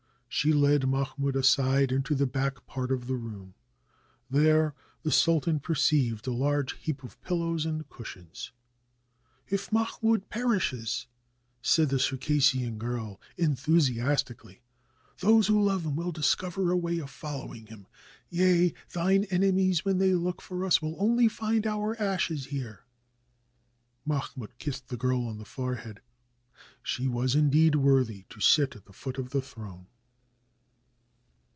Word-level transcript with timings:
She 0.33 0.53
led 0.53 0.87
Mahmoud 0.87 1.35
aside 1.35 1.91
into 1.91 2.15
the 2.15 2.25
back 2.25 2.65
part 2.65 2.89
of 2.89 3.07
the 3.07 3.17
room. 3.17 3.53
There 4.29 4.73
the 5.03 5.11
sultan 5.11 5.59
perceived 5.59 6.25
a 6.25 6.31
large 6.31 6.77
heap 6.79 7.03
of 7.03 7.21
pillows 7.21 7.65
and 7.65 7.87
cushions. 7.89 8.53
"If 9.49 9.73
Mahmoud 9.73 10.29
perishes," 10.29 11.07
said 11.61 11.89
the 11.89 11.99
Circassian 11.99 12.77
girl 12.77 13.19
en 13.37 13.55
thusiastically, 13.57 14.61
"those 15.17 15.47
who 15.47 15.61
love 15.61 15.85
him 15.85 15.97
will 15.97 16.13
discover 16.13 16.71
a 16.71 16.77
way 16.77 16.99
of 16.99 17.09
following 17.09 17.65
him; 17.67 17.85
yea, 18.29 18.73
thine 18.93 19.25
enemies, 19.31 19.83
when 19.83 19.97
they 19.97 20.13
look 20.15 20.41
for 20.41 20.63
us, 20.63 20.81
will 20.81 20.95
only 20.97 21.27
find 21.27 21.67
our 21.67 22.01
ashes 22.01 22.45
here." 22.45 22.85
Mahmoud 24.05 24.57
kissed 24.59 24.87
the 24.87 24.97
girl 24.97 25.25
on 25.25 25.39
the 25.39 25.45
forehead; 25.45 25.99
she 26.81 27.05
was, 27.09 27.35
indeed, 27.35 27.75
worthy 27.75 28.23
to 28.29 28.39
sit 28.39 28.77
at 28.77 28.85
the 28.85 28.93
foot 28.93 29.17
of 29.17 29.31
the 29.31 29.41
throne. 29.41 29.87